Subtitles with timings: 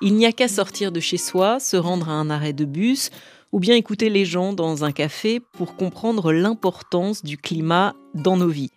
[0.00, 3.10] Il n'y a qu'à sortir de chez soi, se rendre à un arrêt de bus
[3.50, 8.48] ou bien écouter les gens dans un café pour comprendre l'importance du climat dans nos
[8.48, 8.70] vies.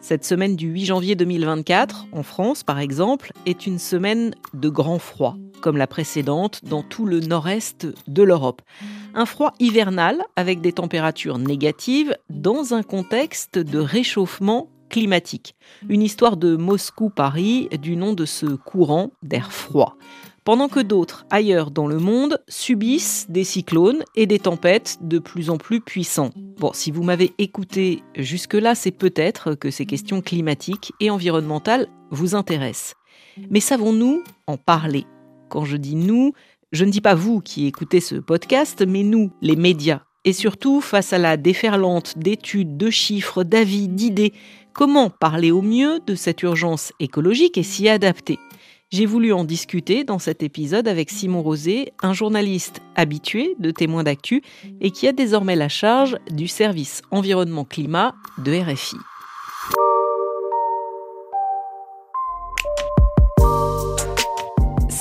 [0.00, 5.00] Cette semaine du 8 janvier 2024, en France par exemple, est une semaine de grand
[5.00, 8.62] froid, comme la précédente dans tout le nord-est de l'Europe.
[9.14, 15.56] Un froid hivernal avec des températures négatives dans un contexte de réchauffement climatique.
[15.88, 19.96] Une histoire de Moscou-Paris du nom de ce courant d'air froid
[20.48, 25.50] pendant que d'autres, ailleurs dans le monde, subissent des cyclones et des tempêtes de plus
[25.50, 26.30] en plus puissants.
[26.56, 32.34] Bon, si vous m'avez écouté jusque-là, c'est peut-être que ces questions climatiques et environnementales vous
[32.34, 32.94] intéressent.
[33.50, 35.04] Mais savons-nous en parler?
[35.50, 36.32] Quand je dis nous,
[36.72, 40.00] je ne dis pas vous qui écoutez ce podcast, mais nous, les médias.
[40.24, 44.32] Et surtout, face à la déferlante d'études, de chiffres, d'avis, d'idées,
[44.72, 48.38] comment parler au mieux de cette urgence écologique et s'y adapter?
[48.90, 54.02] J'ai voulu en discuter dans cet épisode avec Simon Rosé, un journaliste habitué de témoins
[54.02, 54.42] d'actu
[54.80, 58.96] et qui a désormais la charge du service environnement-climat de RFI.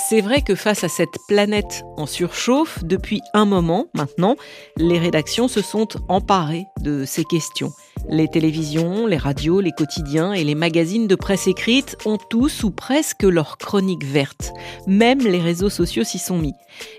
[0.10, 4.38] C'est vrai que face à cette planète en surchauffe, depuis un moment maintenant,
[4.78, 7.74] les rédactions se sont emparées de ces questions.
[8.08, 12.72] Les télévisions, les radios, les quotidiens et les magazines de presse écrite ont tous ou
[12.72, 14.54] presque leur chronique verte.
[14.88, 16.54] Même les réseaux sociaux s'y sont mis.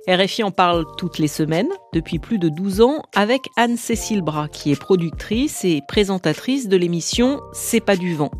[0.06, 4.70] RFI en parle toutes les semaines, depuis plus de 12 ans, avec Anne-Cécile Bras, qui
[4.70, 8.32] est productrice et présentatrice de l'émission C'est pas du vent.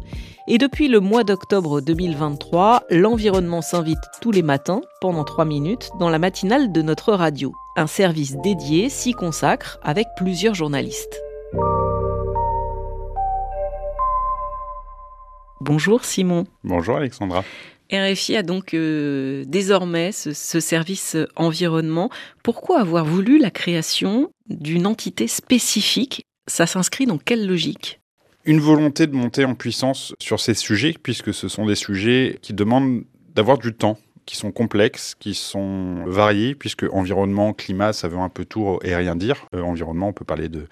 [0.51, 6.09] Et depuis le mois d'octobre 2023, l'environnement s'invite tous les matins, pendant 3 minutes, dans
[6.09, 7.53] la matinale de notre radio.
[7.77, 11.21] Un service dédié s'y consacre avec plusieurs journalistes.
[15.61, 16.47] Bonjour Simon.
[16.65, 17.45] Bonjour Alexandra.
[17.93, 22.09] RFI a donc euh, désormais ce, ce, service environnement.
[22.43, 26.25] Pourquoi avoir voulu la création d'une entité spécifique?
[26.47, 28.01] Ça s'inscrit dans quelle logique?
[28.49, 32.55] Une volonté de monter en puissance sur ces sujets, puisque ce sont des sujets qui
[32.55, 33.05] demandent
[33.35, 38.31] d'avoir du temps, qui sont complexes, qui sont variés, puisque environnement, climat, ça veut un
[38.31, 39.47] peu tout et rien dire.
[39.55, 40.67] Euh, environnement, on peut parler de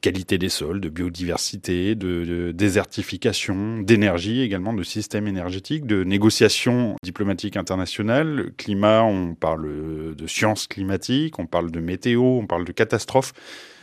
[0.00, 7.58] qualité des sols, de biodiversité, de, désertification, d'énergie également, de système énergétique, de négociations diplomatiques
[7.58, 8.52] internationales.
[8.56, 13.34] Climat, on parle de sciences climatiques, on parle de météo, on parle de catastrophes.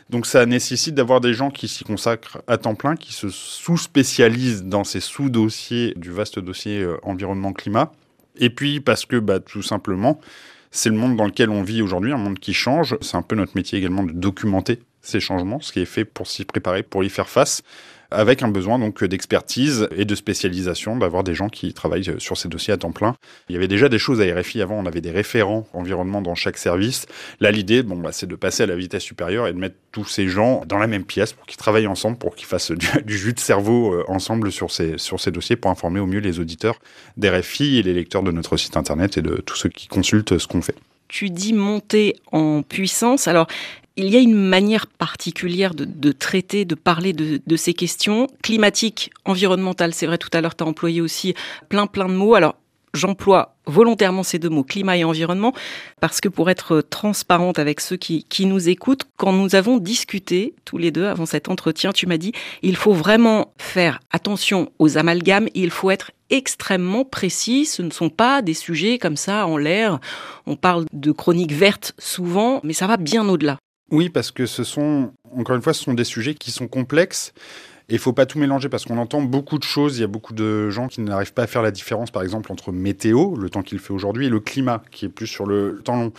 [0.09, 4.63] Donc ça nécessite d'avoir des gens qui s'y consacrent à temps plein, qui se sous-spécialisent
[4.63, 7.91] dans ces sous-dossiers du vaste dossier euh, environnement-climat.
[8.37, 10.19] Et puis parce que bah, tout simplement,
[10.71, 12.97] c'est le monde dans lequel on vit aujourd'hui, un monde qui change.
[13.01, 16.27] C'est un peu notre métier également de documenter ces changements, ce qui est fait pour
[16.27, 17.63] s'y préparer, pour y faire face
[18.11, 22.49] avec un besoin donc d'expertise et de spécialisation, d'avoir des gens qui travaillent sur ces
[22.49, 23.15] dossiers à temps plein.
[23.49, 26.35] Il y avait déjà des choses à RFI avant, on avait des référents environnement dans
[26.35, 27.05] chaque service.
[27.39, 30.05] Là, l'idée, bon, bah, c'est de passer à la vitesse supérieure et de mettre tous
[30.05, 32.87] ces gens dans la même pièce pour qu'ils travaillent ensemble, pour qu'ils fassent du,
[33.17, 36.39] jus de cerveau euh, ensemble sur ces, sur ces dossiers pour informer au mieux les
[36.39, 36.79] auditeurs
[37.17, 40.47] d'RFI et les lecteurs de notre site internet et de tous ceux qui consultent ce
[40.47, 40.75] qu'on fait
[41.09, 43.27] tu dis monter en puissance.
[43.27, 43.47] Alors,
[43.99, 49.93] il y a une manière particulière de, traiter, de parler de, ces questions climatiques, environnementales.
[49.93, 51.33] C'est vrai, tout à l'heure, tu as employé aussi
[51.67, 52.33] plein, plein de mots.
[52.33, 52.55] Alors,
[52.93, 55.53] j'emploie volontairement ces deux mots, climat et environnement,
[55.99, 60.55] parce que pour être transparente avec ceux qui, qui nous écoutent, quand nous avons discuté
[60.63, 64.97] tous les deux avant cet entretien, tu m'as dit, il faut vraiment faire attention aux
[64.97, 67.65] amalgames, il faut être extrêmement précis.
[67.65, 69.99] Ce ne sont pas des sujets comme ça en l'air.
[70.45, 73.57] On parle de chroniques vertes souvent, mais ça va bien au-delà.
[73.91, 77.33] Oui, parce que ce sont, encore une fois, ce sont des sujets qui sont complexes.
[77.89, 79.97] Et il faut pas tout mélanger parce qu'on entend beaucoup de choses.
[79.97, 82.51] Il y a beaucoup de gens qui n'arrivent pas à faire la différence, par exemple,
[82.51, 85.81] entre météo, le temps qu'il fait aujourd'hui, et le climat, qui est plus sur le
[85.83, 86.13] temps long.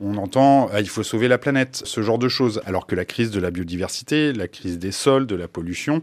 [0.00, 2.60] On entend ah, il faut sauver la planète, ce genre de choses.
[2.66, 6.02] Alors que la crise de la biodiversité, la crise des sols, de la pollution,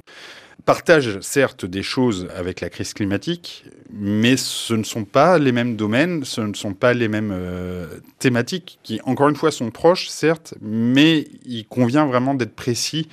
[0.65, 5.75] partagent certes des choses avec la crise climatique, mais ce ne sont pas les mêmes
[5.75, 7.87] domaines, ce ne sont pas les mêmes euh,
[8.19, 13.07] thématiques qui, encore une fois, sont proches, certes, mais il convient vraiment d'être précis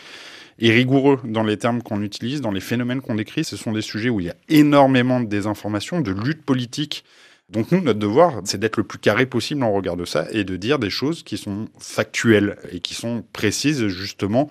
[0.58, 3.44] et rigoureux dans les termes qu'on utilise, dans les phénomènes qu'on décrit.
[3.44, 7.04] Ce sont des sujets où il y a énormément de désinformation, de lutte politique.
[7.48, 10.44] Donc nous, notre devoir, c'est d'être le plus carré possible en regard de ça et
[10.44, 14.50] de dire des choses qui sont factuelles et qui sont précises justement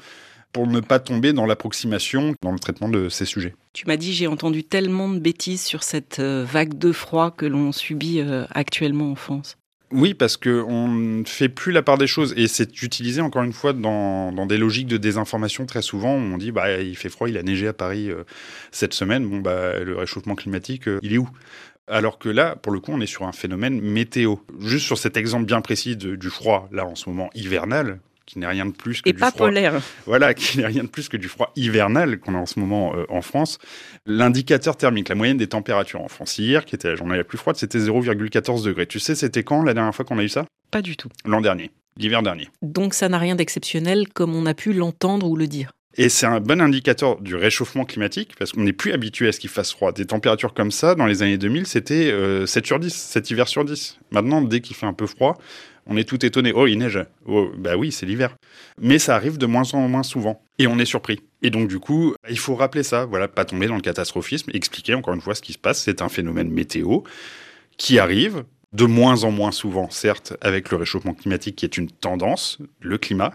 [0.58, 3.54] pour ne pas tomber dans l'approximation dans le traitement de ces sujets.
[3.74, 7.46] Tu m'as dit, j'ai entendu tellement de bêtises sur cette euh, vague de froid que
[7.46, 9.56] l'on subit euh, actuellement en France.
[9.92, 12.34] Oui, parce qu'on ne fait plus la part des choses.
[12.38, 16.16] Et c'est utilisé, encore une fois, dans, dans, des logiques de désinformation très souvent.
[16.16, 18.24] Où on dit, bah, il fait froid, il a neigé à Paris euh,
[18.72, 19.30] cette semaine.
[19.30, 21.30] Bon, bah, le réchauffement climatique, euh, il est où?
[21.88, 24.38] Alors que là, pour le coup, on est sur un phénomène météo.
[24.60, 28.46] Juste sur cet exemple bien précis du froid, là en ce moment hivernal, qui n'est
[28.46, 29.48] rien de plus que et du pas froid.
[29.48, 29.82] polaire.
[30.06, 32.94] Voilà, qui n'est rien de plus que du froid hivernal qu'on a en ce moment
[32.96, 33.58] euh, en France.
[34.06, 37.40] L'indicateur thermique, la moyenne des températures en France hier, qui était la journée la plus
[37.40, 38.86] froide, c'était 0,14 degrés.
[38.86, 40.46] Tu sais, c'était quand la dernière fois qu'on a eu ça?
[40.70, 41.10] Pas du tout.
[41.26, 42.50] L'an dernier, l'hiver dernier.
[42.62, 45.72] Donc ça n'a rien d'exceptionnel comme on a pu l'entendre ou le dire.
[46.00, 49.40] Et c'est un bon indicateur du réchauffement climatique parce qu'on n'est plus habitué à ce
[49.40, 49.92] qu'il fasse froid.
[49.92, 53.48] Des températures comme ça, dans les années 2000, c'était euh, 7 sur 10, 7 hiver
[53.48, 53.98] sur 10.
[54.12, 55.40] Maintenant, dès qu'il fait un peu froid,
[55.88, 56.52] on est tout étonné.
[56.54, 57.00] Oh, il neige.
[57.26, 58.36] Oh, bah oui, c'est l'hiver.
[58.80, 60.44] Mais ça arrive de moins en moins souvent.
[60.60, 61.20] Et on est surpris.
[61.42, 63.06] Et donc, du coup, il faut rappeler ça.
[63.06, 64.52] Voilà, pas tomber dans le catastrophisme.
[64.54, 65.82] Expliquer encore une fois ce qui se passe.
[65.82, 67.00] C'est un phénomène météo
[67.78, 68.44] qui arrive
[68.74, 72.98] de moins en moins souvent, certes, avec le réchauffement climatique qui est une tendance, le
[72.98, 73.34] climat.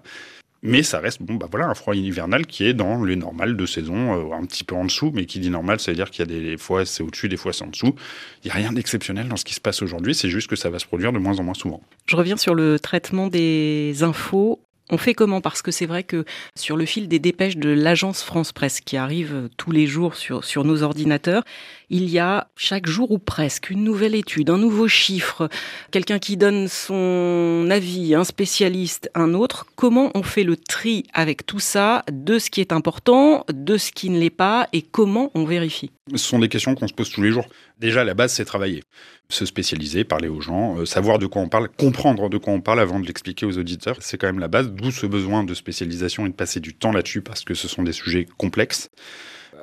[0.65, 3.67] Mais ça reste bon, bah voilà, un froid hivernal qui est dans les normales de
[3.67, 6.21] saison, euh, un petit peu en dessous, mais qui dit normal, ça veut dire qu'il
[6.21, 7.97] y a des fois c'est au-dessus, des fois c'est en dessous.
[8.45, 10.71] Il n'y a rien d'exceptionnel dans ce qui se passe aujourd'hui, c'est juste que ça
[10.71, 11.83] va se produire de moins en moins souvent.
[12.07, 14.61] Je reviens sur le traitement des infos.
[14.93, 15.41] On fait comment?
[15.41, 18.99] Parce que c'est vrai que sur le fil des dépêches de l'agence France Presse qui
[18.99, 21.45] arrivent tous les jours sur, sur nos ordinateurs,
[21.89, 25.49] il y a chaque jour ou presque une nouvelle étude, un nouveau chiffre,
[25.93, 29.65] quelqu'un qui donne son avis, un spécialiste, un autre.
[29.77, 33.93] Comment on fait le tri avec tout ça de ce qui est important, de ce
[33.93, 35.91] qui ne l'est pas et comment on vérifie?
[36.11, 37.47] Ce sont des questions qu'on se pose tous les jours.
[37.79, 38.83] Déjà, la base, c'est travailler,
[39.33, 42.61] se spécialiser, parler aux gens, euh, savoir de quoi on parle, comprendre de quoi on
[42.61, 43.97] parle avant de l'expliquer aux auditeurs.
[44.01, 46.93] C'est quand même la base, d'où ce besoin de spécialisation et de passer du temps
[46.93, 48.91] là-dessus parce que ce sont des sujets complexes.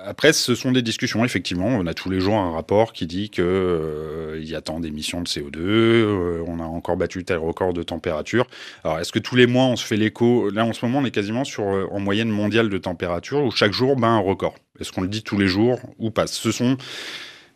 [0.06, 1.68] Après, ce sont des discussions, effectivement.
[1.68, 5.21] On a tous les jours un rapport qui dit qu'il euh, y a tant d'émissions
[5.21, 8.48] de CO2, euh, on a encore battu tel record de température.
[8.83, 10.50] Alors, est-ce que tous les mois, on se fait l'écho?
[10.51, 13.74] Là, en ce moment, on est quasiment sur, en moyenne mondiale de température, où chaque
[13.74, 14.56] jour, ben, un record.
[14.80, 16.27] Est-ce qu'on le dit tous les jours ou pas?
[16.27, 16.77] Ce sont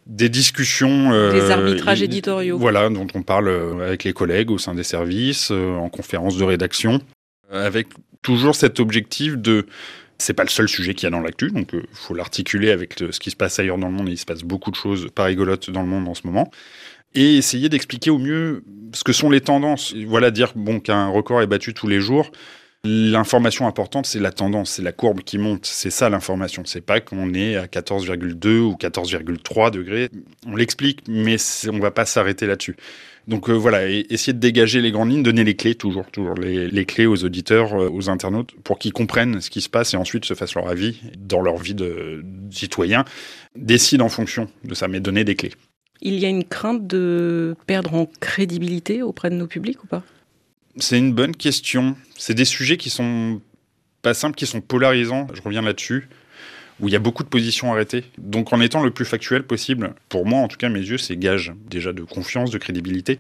[0.05, 1.11] des discussions.
[1.11, 2.57] Euh, des arbitrages éditoriaux.
[2.57, 3.49] Voilà, dont on parle
[3.81, 6.99] avec les collègues au sein des services, euh, en conférence de rédaction,
[7.51, 7.87] avec
[8.21, 9.65] toujours cet objectif de
[10.17, 12.71] c'est pas le seul sujet qu'il y a dans l'actu, donc il euh, faut l'articuler
[12.71, 14.09] avec le, ce qui se passe ailleurs dans le monde.
[14.09, 16.49] Et il se passe beaucoup de choses pas rigolotes dans le monde en ce moment.
[17.15, 18.63] Et essayer d'expliquer au mieux
[18.93, 19.93] ce que sont les tendances.
[20.07, 22.31] Voilà, dire bon qu'un record est battu tous les jours.
[22.85, 25.65] L'information importante, c'est la tendance, c'est la courbe qui monte.
[25.65, 26.63] C'est ça l'information.
[26.65, 30.09] C'est pas qu'on est à 14,2 ou 14,3 degrés.
[30.45, 31.37] On l'explique, mais
[31.71, 32.75] on va pas s'arrêter là-dessus.
[33.25, 36.85] Donc euh, voilà, essayer de dégager les grandes lignes, donner les clés toujours, toujours les,
[36.85, 40.25] clés aux auditeurs, euh, aux internautes, pour qu'ils comprennent ce qui se passe et ensuite
[40.25, 43.05] se fassent leur avis dans leur vie de, de citoyen,
[43.55, 45.53] décident en fonction de ça, mais donner des clés.
[46.01, 50.03] Il y a une crainte de perdre en crédibilité auprès de nos publics ou pas?
[50.77, 51.95] C'est une bonne question.
[52.17, 53.41] C'est des sujets qui sont
[54.01, 55.27] pas simples, qui sont polarisants.
[55.33, 56.09] Je reviens là-dessus
[56.79, 58.03] où il y a beaucoup de positions arrêtées.
[58.17, 61.15] Donc en étant le plus factuel possible, pour moi en tout cas mes yeux, c'est
[61.15, 63.19] gage déjà de confiance, de crédibilité.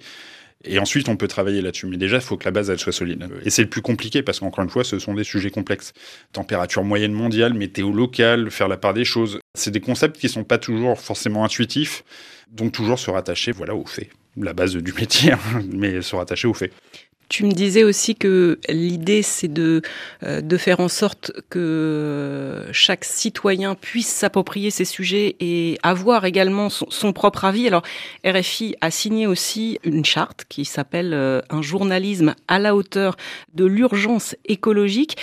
[0.65, 1.87] Et ensuite, on peut travailler là-dessus.
[1.87, 3.27] Mais déjà, il faut que la base, elle soit solide.
[3.43, 5.93] Et c'est le plus compliqué parce qu'encore une fois, ce sont des sujets complexes.
[6.31, 9.39] Température moyenne mondiale, météo locale, faire la part des choses.
[9.55, 12.03] C'est des concepts qui sont pas toujours forcément intuitifs.
[12.49, 14.09] Donc, toujours se rattacher, voilà, aux faits.
[14.37, 15.33] La base du métier,
[15.73, 16.71] mais se rattacher aux faits.
[17.33, 19.81] Tu me disais aussi que l'idée, c'est de,
[20.21, 26.69] euh, de faire en sorte que chaque citoyen puisse s'approprier ces sujets et avoir également
[26.69, 27.65] son, son, propre avis.
[27.65, 27.81] Alors,
[28.23, 33.15] RFI a signé aussi une charte qui s'appelle euh, Un journalisme à la hauteur
[33.55, 35.17] de l'urgence écologique.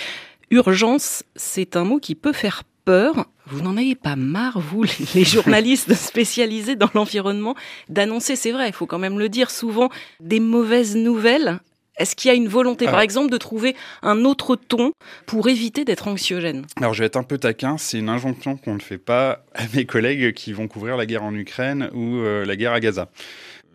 [0.49, 3.25] Urgence, c'est un mot qui peut faire peur.
[3.47, 4.83] Vous n'en avez pas marre, vous,
[5.15, 7.55] les journalistes spécialisés dans l'environnement,
[7.87, 11.61] d'annoncer, c'est vrai, il faut quand même le dire souvent, des mauvaises nouvelles
[12.01, 14.91] est-ce qu'il y a une volonté, par exemple, de trouver un autre ton
[15.25, 16.65] pour éviter d'être anxiogène?
[16.77, 17.77] Alors, je vais être un peu taquin.
[17.77, 21.23] C'est une injonction qu'on ne fait pas à mes collègues qui vont couvrir la guerre
[21.23, 23.09] en Ukraine ou euh, la guerre à Gaza.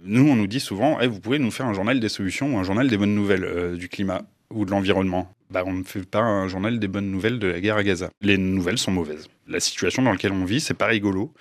[0.05, 2.59] Nous, on nous dit souvent hey, vous pouvez nous faire un journal des solutions ou
[2.59, 5.33] un journal des bonnes nouvelles euh, du climat ou de l'environnement.
[5.51, 8.11] Bah, on ne fait pas un journal des bonnes nouvelles de la guerre à Gaza.
[8.21, 9.29] Les nouvelles sont mauvaises.
[9.47, 11.33] La situation dans laquelle on vit, c'est pas rigolo.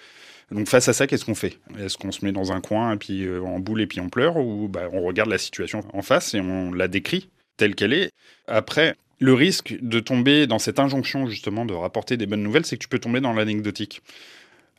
[0.51, 1.57] Donc face à ça, qu'est-ce qu'on fait?
[1.79, 4.09] Est-ce qu'on se met dans un coin et puis euh, en boule et puis on
[4.09, 7.93] pleure ou bah, on regarde la situation en face et on la décrit telle qu'elle
[7.93, 8.11] est?
[8.47, 12.77] Après, le risque de tomber dans cette injonction justement de rapporter des bonnes nouvelles, c'est
[12.77, 14.01] que tu peux tomber dans l'anecdotique.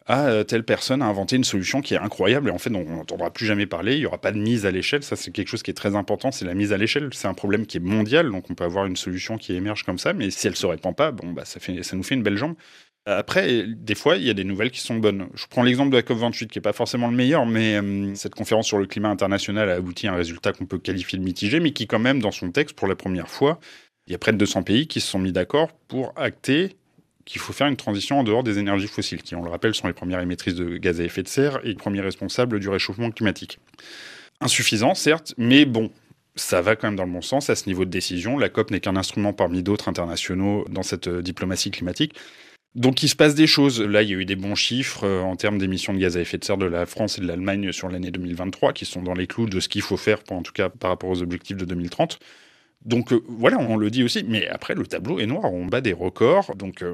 [0.08, 3.32] Ah, telle personne a inventé une solution qui est incroyable et en fait, on n'entendra
[3.32, 3.94] plus jamais parler.
[3.94, 5.02] Il n'y aura pas de mise à l'échelle.
[5.02, 6.30] Ça, c'est quelque chose qui est très important.
[6.30, 7.08] C'est la mise à l'échelle.
[7.12, 8.30] C'est un problème qui est mondial.
[8.30, 10.12] Donc, on peut avoir une solution qui émerge comme ça.
[10.12, 11.58] Mais si elle se répand pas, bon, bah, ça
[11.96, 12.54] nous fait une belle jambe.
[13.08, 15.28] Après, des fois, il y a des nouvelles qui sont bonnes.
[15.34, 18.34] Je prends l'exemple de la COP28, qui n'est pas forcément le meilleur, mais euh, cette
[18.34, 21.60] conférence sur le climat international a abouti à un résultat qu'on peut qualifier de mitigé,
[21.60, 23.60] mais qui, quand même, dans son texte, pour la première fois,
[24.08, 26.76] il y a près de 200 pays qui se sont mis d'accord pour acter
[27.24, 29.86] qu'il faut faire une transition en dehors des énergies fossiles, qui, on le rappelle, sont
[29.86, 33.12] les premières émettrices de gaz à effet de serre et les premiers responsables du réchauffement
[33.12, 33.60] climatique.
[34.40, 35.92] Insuffisant, certes, mais bon,
[36.34, 38.36] ça va quand même dans le bon sens à ce niveau de décision.
[38.36, 42.14] La COP n'est qu'un instrument parmi d'autres internationaux dans cette euh, diplomatie climatique.
[42.76, 43.80] Donc il se passe des choses.
[43.80, 46.20] Là, il y a eu des bons chiffres euh, en termes d'émissions de gaz à
[46.20, 49.14] effet de serre de la France et de l'Allemagne sur l'année 2023, qui sont dans
[49.14, 51.64] les clous de ce qu'il faut faire, en tout cas par rapport aux objectifs de
[51.64, 52.18] 2030.
[52.84, 54.24] Donc euh, voilà, on le dit aussi.
[54.28, 55.52] Mais après, le tableau est noir.
[55.52, 56.54] On bat des records.
[56.54, 56.84] Donc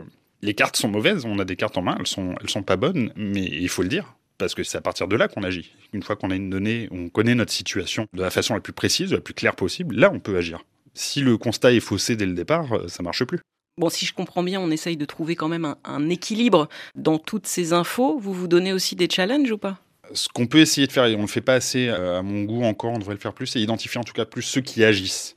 [0.40, 1.24] les cartes sont mauvaises.
[1.24, 1.96] On a des cartes en main.
[1.98, 3.12] Elles sont, elles sont pas bonnes.
[3.16, 5.72] Mais il faut le dire parce que c'est à partir de là qu'on agit.
[5.92, 8.72] Une fois qu'on a une donnée, on connaît notre situation de la façon la plus
[8.72, 10.64] précise, la plus claire possible, là on peut agir.
[10.94, 13.38] Si le constat est faussé dès le départ, euh, ça marche plus.
[13.78, 17.46] Bon, si je comprends bien, on essaye de trouver quand même un, équilibre dans toutes
[17.46, 18.18] ces infos.
[18.18, 19.78] Vous vous donnez aussi des challenges ou pas?
[20.12, 22.22] Ce qu'on peut essayer de faire, et on ne le fait pas assez euh, à
[22.22, 24.60] mon goût encore, on devrait le faire plus, c'est identifier en tout cas plus ceux
[24.60, 25.36] qui agissent.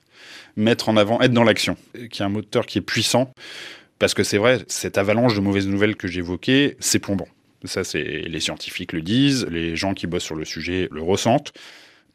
[0.58, 1.78] Mettre en avant, être dans l'action,
[2.12, 3.32] qui est un moteur qui est puissant.
[4.00, 7.28] Parce que c'est vrai, cette avalanche de mauvaises nouvelles que j'évoquais, c'est plombant.
[7.64, 11.54] Ça, c'est les scientifiques le disent, les gens qui bossent sur le sujet le ressentent.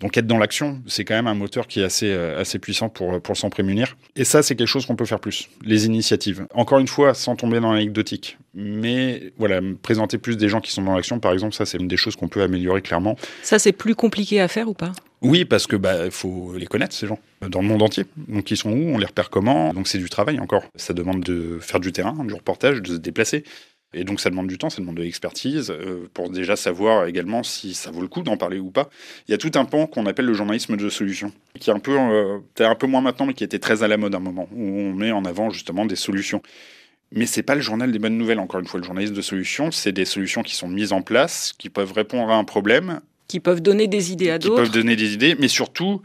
[0.00, 2.88] Donc être dans l'action, c'est quand même un moteur qui est assez, euh, assez puissant
[2.88, 3.96] pour, pour s'en prémunir.
[4.16, 5.48] Et ça, c'est quelque chose qu'on peut faire plus.
[5.62, 6.46] Les initiatives.
[6.54, 8.38] Encore une fois, sans tomber dans l'anecdotique.
[8.54, 11.88] Mais voilà, présenter plus des gens qui sont dans l'action, par exemple, ça, c'est une
[11.88, 13.16] des choses qu'on peut améliorer clairement.
[13.42, 14.92] Ça, c'est plus compliqué à faire ou pas?
[15.22, 18.06] Oui, parce que bah faut les connaître ces gens dans le monde entier.
[18.16, 18.94] Donc ils sont où?
[18.94, 19.74] On les repère comment?
[19.74, 20.64] Donc c'est du travail encore.
[20.76, 23.44] Ça demande de faire du terrain, du reportage, de se déplacer.
[23.92, 27.42] Et donc ça demande du temps, ça demande de l'expertise euh, pour déjà savoir également
[27.42, 28.88] si ça vaut le coup d'en parler ou pas.
[29.26, 31.80] Il y a tout un pan qu'on appelle le journalisme de solution, qui est un
[31.80, 34.20] peu, euh, un peu moins maintenant, mais qui était très à la mode à un
[34.20, 36.40] moment, où on met en avant justement des solutions.
[37.12, 38.78] Mais c'est pas le journal des bonnes nouvelles, encore une fois.
[38.78, 42.30] Le journalisme de solution, c'est des solutions qui sont mises en place, qui peuvent répondre
[42.30, 43.00] à un problème.
[43.26, 44.54] Qui peuvent donner des idées à d'autres.
[44.54, 46.02] Qui peuvent donner des idées, mais surtout,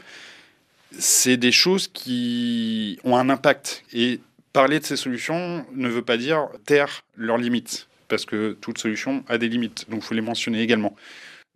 [0.98, 3.84] c'est des choses qui ont un impact.
[3.94, 4.20] Et
[4.56, 9.26] parler de ces solutions ne veut pas dire taire leurs limites, parce que toute solution
[9.28, 10.96] a des limites, donc il faut les mentionner également.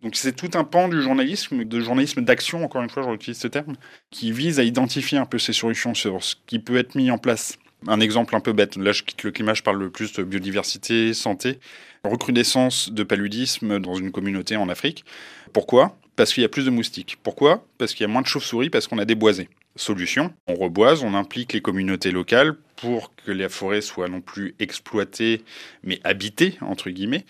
[0.02, 3.48] Donc c'est tout un pan du journalisme, de journalisme d'action, encore une fois, j'utilise ce
[3.48, 3.76] terme,
[4.10, 7.16] qui vise à identifier un peu ces solutions sur ce qui peut être mis en
[7.16, 7.58] place.
[7.88, 10.22] Un exemple un peu bête, là je quitte le climat, je parle le plus de
[10.22, 11.58] biodiversité, santé,
[12.04, 15.06] recrudescence de paludisme dans une communauté en Afrique.
[15.54, 15.96] Pourquoi?
[16.16, 17.16] Parce qu'il y a plus de moustiques.
[17.22, 17.64] Pourquoi?
[17.78, 19.48] Parce qu'il y a moins de chauves-souris, parce qu'on a des boisés.
[19.76, 24.54] Solution, on reboise, on implique les communautés locales pour que la forêt soit non plus
[24.58, 25.42] exploitée,
[25.82, 27.24] mais habitée, entre guillemets.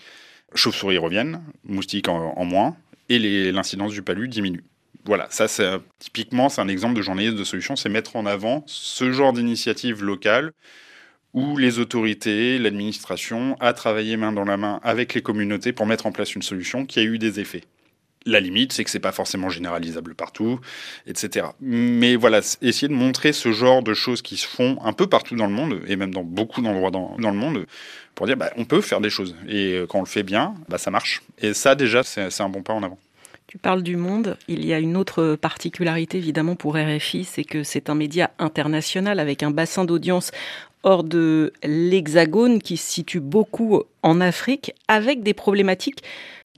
[0.55, 2.75] Chauves-souris reviennent, moustiques en, moins,
[3.09, 4.63] et l'incidence du palu diminue.
[5.05, 5.69] Voilà, ça c'est
[5.99, 10.03] typiquement c'est un exemple de journaliste de solution, c'est mettre en avant ce genre d'initiative
[10.03, 10.51] locale
[11.33, 16.05] où les autorités, l'administration a travaillé main dans la main avec les communautés pour mettre
[16.05, 17.63] en place une solution qui a eu des effets.
[18.25, 20.59] La limite, c'est que c'est pas forcément généralisable partout,
[21.07, 21.47] etc.
[21.59, 25.35] Mais voilà, essayer de montrer ce genre de choses qui se font un peu partout
[25.35, 27.65] dans le monde, et même dans beaucoup d'endroits dans, le monde,
[28.13, 29.35] pour dire bah, on peut faire des choses.
[29.47, 31.23] Et euh, quand on le fait bien, bah, ça marche.
[31.39, 32.99] Et ça, déjà, c'est un bon pas en avant.
[33.47, 34.37] Tu parles du monde.
[34.47, 39.19] Il y a une autre particularité, évidemment, pour RFI, c'est que c'est un média international
[39.19, 40.31] avec un bassin d'audience
[40.83, 46.03] hors de l'Hexagone qui se situe beaucoup en Afrique, avec des problématiques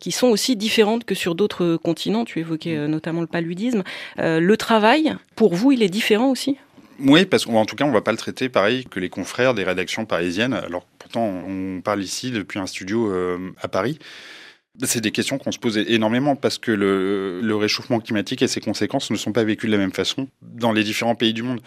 [0.04, 2.26] qui sont aussi différentes que sur d'autres continents.
[2.26, 3.84] Tu évoquais euh, notamment le paludisme.
[4.20, 6.58] Euh, le travail, pour vous, il est différent aussi?
[7.00, 9.54] Oui, parce qu'en tout cas, on ne va pas le traiter pareil que les confrères
[9.54, 10.56] des rédactions parisiennes.
[10.56, 13.98] Alors pourtant, on parle ici depuis un studio euh, à Paris.
[14.84, 18.60] C'est des questions qu'on se pose énormément parce que le, le, réchauffement climatique et ses
[18.60, 21.62] conséquences ne sont pas vécues de la même façon dans les différents pays du monde.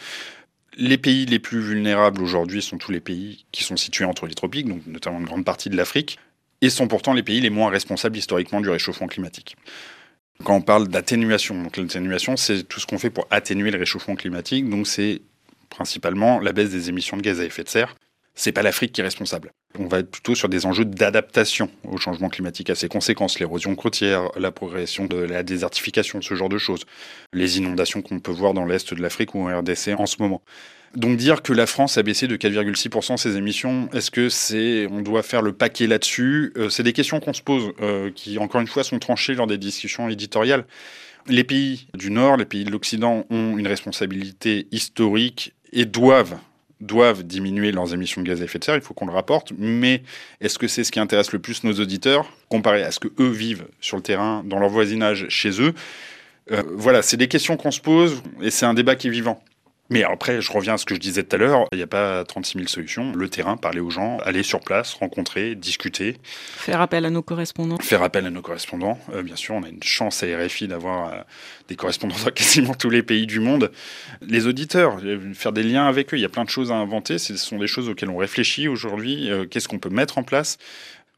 [0.77, 4.35] Les pays les plus vulnérables aujourd'hui sont tous les pays qui sont situés entre les
[4.35, 6.19] tropiques, donc notamment une grande partie de l'Afrique
[6.63, 9.57] et sont pourtant les pays les moins responsables historiquement du réchauffement climatique.
[10.45, 14.17] Quand on parle d'atténuation, donc l'atténuation, c'est tout ce qu'on fait pour atténuer le réchauffement
[14.17, 15.23] climatique, donc c'est
[15.71, 17.97] principalement la baisse des émissions de gaz à effet de serre.
[18.35, 19.51] C'est pas l'Afrique qui est responsable.
[19.79, 23.75] On va être plutôt sur des enjeux d'adaptation au changement climatique, à ses conséquences, l'érosion
[23.75, 26.85] côtière, la progression de la désertification, ce genre de choses,
[27.33, 30.43] les inondations qu'on peut voir dans l'est de l'Afrique ou en RDC en ce moment.
[30.95, 35.03] Donc dire que la France a baissé de 4,6% ses émissions, est-ce que c'est on
[35.03, 36.53] doit faire le paquet là-dessus?
[36.57, 39.47] Euh, C'est des questions qu'on se pose, euh, qui encore une fois sont tranchées lors
[39.47, 40.65] des discussions éditoriales.
[41.29, 46.39] Les pays du Nord, les pays de l'Occident ont une responsabilité historique et doivent
[46.81, 49.53] doivent diminuer leurs émissions de gaz à effet de serre, il faut qu'on le rapporte,
[49.57, 50.03] mais
[50.41, 53.31] est-ce que c'est ce qui intéresse le plus nos auditeurs comparé à ce que eux
[53.31, 55.73] vivent sur le terrain, dans leur voisinage, chez eux?
[56.53, 59.43] Euh, Voilà, c'est des questions qu'on se pose et c'est un débat qui est vivant.
[59.89, 61.87] Mais après, je reviens à ce que je disais tout à l'heure, il n'y a
[61.87, 63.13] pas 36 000 solutions.
[63.13, 66.17] Le terrain, parler aux gens, aller sur place, rencontrer, discuter.
[66.25, 67.79] Faire appel à nos correspondants.
[67.79, 68.99] Faire appel à nos correspondants.
[69.15, 71.17] Euh, bien sûr, on a une chance à RFI d'avoir euh,
[71.69, 73.71] des correspondants dans quasiment tous les pays du monde.
[74.23, 76.75] Les auditeurs, euh, faire des liens avec eux, il y a plein de choses à
[76.75, 77.19] inventer.
[77.19, 79.31] Ce sont des choses auxquelles on réfléchit aujourd'hui.
[79.51, 80.59] Qu'est-ce qu'on peut mettre en place?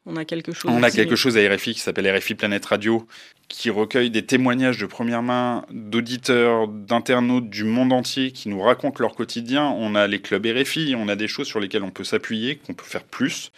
[0.08, 0.70] On a quelque chose.
[0.74, 3.06] On a quelque chose à RFI qui s'appelle RFI Planète Radio,
[3.48, 8.96] qui recueille des témoignages de première main d'auditeurs, d'internautes du monde entier qui nous racontent
[9.00, 9.64] leur quotidien.
[9.76, 12.74] On a les clubs RFI, on a des choses sur lesquelles on peut s'appuyer, qu'on
[12.74, 13.52] peut faire plus.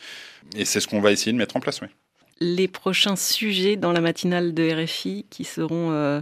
[0.57, 1.89] Et c'est ce qu'on va essayer de mettre en place, oui.
[2.41, 6.21] Les prochains sujets dans la matinale de RFI qui seront euh,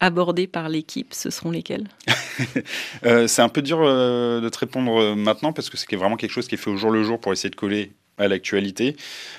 [0.00, 1.86] abordés par l'équipe, ce seront lesquels?
[3.04, 6.30] Euh, C'est un peu dur euh, de te répondre maintenant parce que c'est vraiment quelque
[6.30, 8.96] chose qui est fait au jour le jour pour essayer de coller à l'actualité.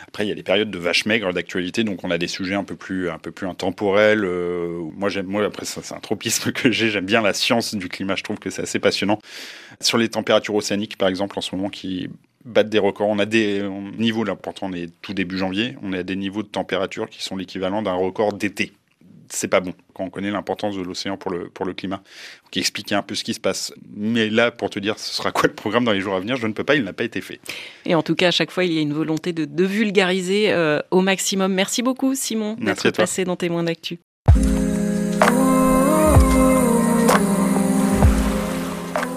[0.08, 2.56] Après, il y a des périodes de vaches maigres d'actualité, donc on a des sujets
[2.56, 4.26] un peu plus, un peu plus intemporels.
[4.26, 6.90] Euh, moi, j'aime, moi, après, c'est un tropisme que j'ai.
[6.90, 8.16] J'aime bien la science du climat.
[8.16, 9.20] Je trouve que c'est assez passionnant.
[9.80, 12.10] Sur les températures océaniques, par exemple, en ce moment, qui
[12.44, 13.08] battent des records.
[13.08, 13.64] On a des
[13.98, 17.24] niveaux, là, pourtant, on est tout début janvier, on a des niveaux de température qui
[17.24, 18.74] sont l'équivalent d'un record d'été
[19.34, 22.02] c'est pas bon quand on connaît l'importance de l'océan pour le, pour le climat.
[22.52, 23.74] Qui expliquait un peu ce qui se passe.
[23.96, 26.36] Mais là, pour te dire ce sera quoi le programme dans les jours à venir,
[26.36, 27.40] je ne peux pas, il n'a pas été fait.
[27.86, 30.80] Et en tout cas, à chaque fois, il y a une volonté de, vulgariser euh,
[30.92, 31.54] au maximum.
[31.54, 34.00] Merci beaucoup, Simon, d'être passé dans Témoins d'actu.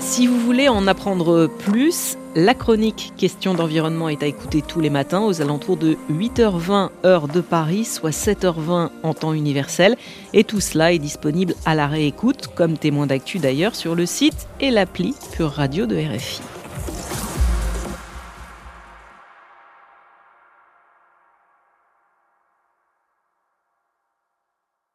[0.00, 4.90] Si vous voulez en apprendre plus, la chronique Question d'environnement est à écouter tous les
[4.90, 9.96] matins aux alentours de 8h20 heure de Paris, soit 7h20 en temps universel.
[10.32, 14.48] Et tout cela est disponible à la réécoute, comme témoin d'actu d'ailleurs, sur le site
[14.60, 16.53] et l'appli Pure Radio de RFI.